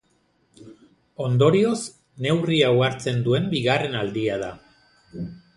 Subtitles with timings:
[1.25, 1.83] Ondorioz,
[2.27, 4.53] neurri hau hartzen duen bigarren aldia da.